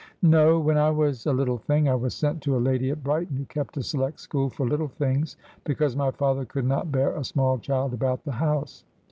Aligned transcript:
'No. 0.39 0.57
When 0.59 0.79
I 0.79 0.89
was 0.89 1.27
a 1.27 1.31
little 1.31 1.59
thing 1.59 1.87
I 1.87 1.93
was 1.93 2.15
sent 2.15 2.41
to 2.41 2.57
a 2.57 2.57
lady 2.57 2.89
at 2.89 3.03
Brighton, 3.03 3.37
who 3.37 3.45
kept 3.45 3.77
a 3.77 3.83
select 3.83 4.19
school 4.19 4.49
for 4.49 4.67
little 4.67 4.87
things; 4.87 5.37
because 5.63 5.95
my 5.95 6.09
father 6.09 6.43
could 6.43 6.65
not 6.65 6.91
bear 6.91 7.15
a 7.15 7.23
small 7.23 7.59
child 7.59 7.93
about 7.93 8.23
the 8.23 8.31
house. 8.31 8.83